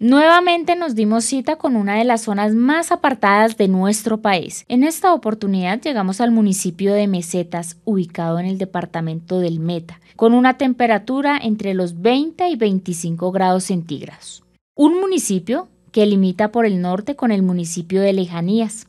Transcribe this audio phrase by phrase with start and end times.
[0.00, 4.64] Nuevamente nos dimos cita con una de las zonas más apartadas de nuestro país.
[4.68, 10.34] En esta oportunidad llegamos al municipio de Mesetas, ubicado en el departamento del Meta, con
[10.34, 14.42] una temperatura entre los 20 y 25 grados centígrados.
[14.74, 18.88] Un municipio que limita por el norte con el municipio de Lejanías.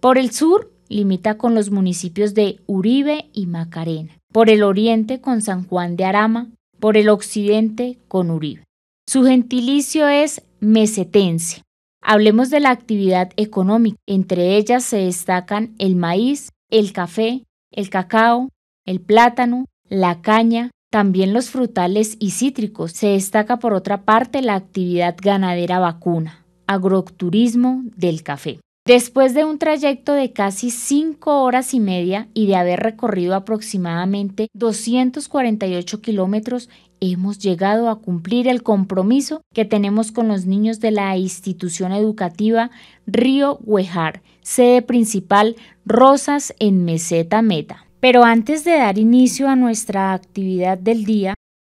[0.00, 4.10] Por el sur limita con los municipios de Uribe y Macarena.
[4.32, 6.48] Por el oriente con San Juan de Arama.
[6.80, 8.64] Por el occidente con Uribe.
[9.12, 11.62] Su gentilicio es mesetense.
[12.00, 13.96] Hablemos de la actividad económica.
[14.06, 17.42] Entre ellas se destacan el maíz, el café,
[17.72, 18.50] el cacao,
[18.86, 22.92] el plátano, la caña, también los frutales y cítricos.
[22.92, 28.60] Se destaca por otra parte la actividad ganadera vacuna, agroturismo del café.
[28.90, 34.48] Después de un trayecto de casi cinco horas y media y de haber recorrido aproximadamente
[34.54, 41.16] 248 kilómetros, hemos llegado a cumplir el compromiso que tenemos con los niños de la
[41.16, 42.72] institución educativa
[43.06, 45.54] Río Huejar, sede principal
[45.86, 47.86] Rosas en Meseta Meta.
[48.00, 51.34] Pero antes de dar inicio a nuestra actividad del día,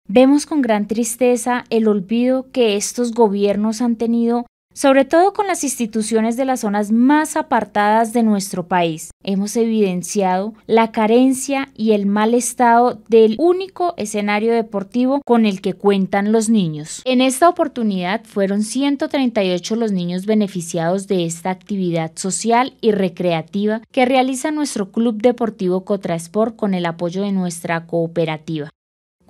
[0.08, 5.64] vemos con gran tristeza el olvido que estos gobiernos han tenido sobre todo con las
[5.64, 9.12] instituciones de las zonas más apartadas de nuestro país.
[9.24, 15.74] Hemos evidenciado la carencia y el mal estado del único escenario deportivo con el que
[15.74, 17.02] cuentan los niños.
[17.06, 24.06] En esta oportunidad fueron 138 los niños beneficiados de esta actividad social y recreativa que
[24.06, 28.70] realiza nuestro Club Deportivo Cotrasport con el apoyo de nuestra cooperativa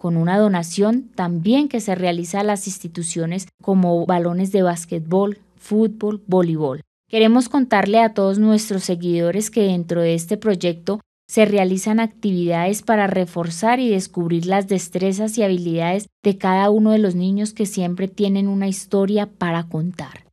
[0.01, 6.23] con una donación también que se realiza a las instituciones como balones de básquetbol, fútbol,
[6.25, 6.81] voleibol.
[7.07, 13.05] Queremos contarle a todos nuestros seguidores que dentro de este proyecto se realizan actividades para
[13.05, 18.07] reforzar y descubrir las destrezas y habilidades de cada uno de los niños que siempre
[18.07, 20.25] tienen una historia para contar.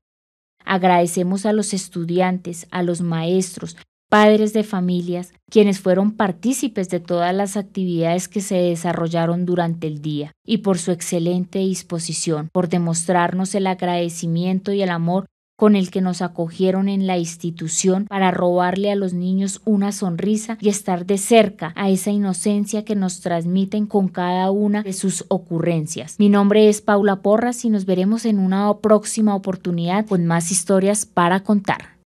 [0.65, 3.77] Agradecemos a los estudiantes, a los maestros,
[4.09, 10.01] padres de familias, quienes fueron partícipes de todas las actividades que se desarrollaron durante el
[10.01, 15.27] día, y por su excelente disposición, por demostrarnos el agradecimiento y el amor
[15.59, 20.57] con el que nos acogieron en la institución para robarle a los niños una sonrisa
[20.61, 25.25] y estar de cerca a esa inocencia que nos transmiten con cada una de sus
[25.27, 26.15] ocurrencias.
[26.21, 31.07] Mi nombre es Paula Porras y nos veremos en una próxima oportunidad con más historias
[31.07, 31.98] para contar.